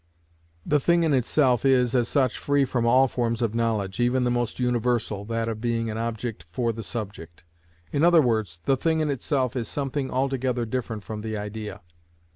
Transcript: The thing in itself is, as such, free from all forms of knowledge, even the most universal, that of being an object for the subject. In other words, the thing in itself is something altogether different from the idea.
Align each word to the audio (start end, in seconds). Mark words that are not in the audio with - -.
The 0.65 0.79
thing 0.79 1.03
in 1.03 1.13
itself 1.13 1.63
is, 1.63 1.93
as 1.93 2.07
such, 2.07 2.39
free 2.39 2.65
from 2.65 2.87
all 2.87 3.07
forms 3.07 3.43
of 3.43 3.53
knowledge, 3.53 3.99
even 3.99 4.23
the 4.23 4.31
most 4.31 4.59
universal, 4.59 5.25
that 5.25 5.47
of 5.47 5.61
being 5.61 5.91
an 5.91 5.97
object 5.99 6.47
for 6.49 6.73
the 6.73 6.81
subject. 6.81 7.43
In 7.91 8.03
other 8.03 8.19
words, 8.23 8.61
the 8.65 8.75
thing 8.75 9.01
in 9.01 9.11
itself 9.11 9.55
is 9.55 9.67
something 9.67 10.09
altogether 10.09 10.65
different 10.65 11.03
from 11.03 11.21
the 11.21 11.37
idea. 11.37 11.81